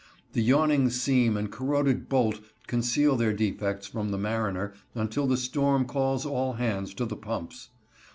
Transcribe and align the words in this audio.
The 0.33 0.41
yawning 0.41 0.89
seam 0.89 1.37
and 1.37 1.51
corroded 1.51 2.09
bolt 2.09 2.39
conceal 2.65 3.15
their 3.15 3.33
defects 3.33 3.85
from 3.85 4.09
the 4.09 4.17
mariner 4.17 4.73
until 4.95 5.27
the 5.27 5.37
storm 5.37 5.85
calls 5.85 6.25
all 6.25 6.53
hands 6.53 6.95
to 6.95 7.05
the 7.05 7.15
pumps. 7.15 7.69